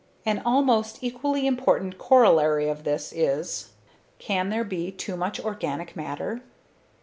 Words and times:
An 0.25 0.41
almost 0.43 0.97
equally 1.03 1.45
important 1.45 1.99
corollary 1.99 2.67
of 2.67 2.85
this 2.85 3.13
is: 3.13 3.73
Can 4.17 4.49
there 4.49 4.63
be 4.63 4.91
too 4.91 5.15
much 5.15 5.39
organic 5.39 5.95
matter? 5.95 6.41